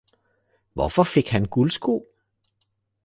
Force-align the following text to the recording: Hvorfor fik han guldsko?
Hvorfor 0.73 1.03
fik 1.03 1.27
han 1.29 1.45
guldsko? 1.45 2.05